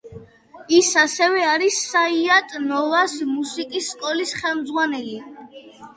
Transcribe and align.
ის 0.77 0.87
ასევე 1.01 1.43
არის 1.49 1.77
საიატ–ნოვას 1.91 3.15
მუსიკის 3.35 3.93
სკოლის 3.97 4.35
ხელმძღვანელი. 4.41 5.19